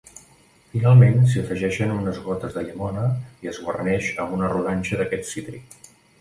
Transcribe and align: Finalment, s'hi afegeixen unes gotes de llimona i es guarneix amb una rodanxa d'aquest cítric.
Finalment, 0.69 1.19
s'hi 1.33 1.41
afegeixen 1.41 1.93
unes 1.95 2.21
gotes 2.29 2.55
de 2.55 2.63
llimona 2.69 3.03
i 3.45 3.51
es 3.53 3.61
guarneix 3.67 4.09
amb 4.25 4.35
una 4.39 4.51
rodanxa 4.55 5.01
d'aquest 5.03 5.31
cítric. 5.35 5.79